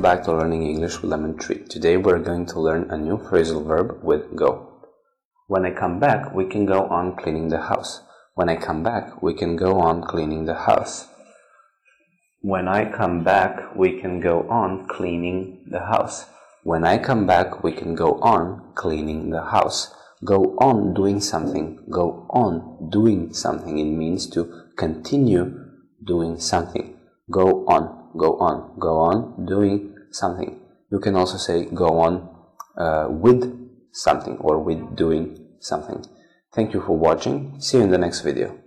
back 0.00 0.24
to 0.24 0.32
Learning 0.32 0.66
English 0.66 1.02
with 1.02 1.10
Lemon 1.10 1.36
Tree. 1.36 1.58
Today 1.68 1.96
we're 1.96 2.18
going 2.18 2.46
to 2.46 2.60
learn 2.60 2.90
a 2.90 2.96
new 2.96 3.18
phrasal 3.18 3.66
verb 3.66 4.02
with 4.02 4.34
go. 4.34 4.82
When 5.46 5.66
I 5.66 5.72
come 5.72 6.00
back, 6.00 6.34
we 6.34 6.46
can 6.46 6.64
go 6.64 6.86
on 6.86 7.16
cleaning 7.16 7.48
the 7.48 7.60
house. 7.60 8.00
When 8.34 8.48
I 8.48 8.56
come 8.56 8.82
back, 8.82 9.22
we 9.22 9.34
can 9.34 9.56
go 9.56 9.80
on 9.80 10.02
cleaning 10.02 10.46
the 10.46 10.54
house. 10.54 11.06
When 12.40 12.66
I 12.66 12.90
come 12.90 13.24
back, 13.24 13.76
we 13.76 14.00
can 14.00 14.20
go 14.20 14.48
on 14.48 14.86
cleaning 14.88 15.64
the 15.66 15.80
house. 15.80 16.26
When 16.62 16.84
I 16.84 16.98
come 16.98 17.26
back, 17.26 17.62
we 17.62 17.72
can 17.72 17.94
go 17.94 18.20
on 18.20 18.72
cleaning 18.74 19.30
the 19.30 19.42
house. 19.42 19.94
Go 20.24 20.56
on 20.60 20.94
doing 20.94 21.20
something. 21.20 21.84
Go 21.90 22.26
on 22.30 22.90
doing 22.90 23.32
something. 23.34 23.78
It 23.78 23.84
means 23.84 24.28
to 24.30 24.70
continue 24.76 25.54
doing 26.04 26.40
something. 26.40 26.96
Go 27.30 27.66
on 27.66 28.03
go 28.16 28.38
on, 28.38 28.78
go 28.78 28.98
on 28.98 29.46
doing 29.46 29.94
something. 30.10 30.60
You 30.90 31.00
can 31.00 31.16
also 31.16 31.36
say 31.38 31.64
go 31.66 32.00
on 32.00 32.28
uh, 32.76 33.08
with 33.10 33.42
something 33.92 34.36
or 34.38 34.58
with 34.58 34.96
doing 34.96 35.38
something. 35.60 36.04
Thank 36.54 36.72
you 36.72 36.80
for 36.80 36.96
watching. 36.96 37.60
See 37.60 37.78
you 37.78 37.84
in 37.84 37.90
the 37.90 37.98
next 37.98 38.20
video. 38.20 38.58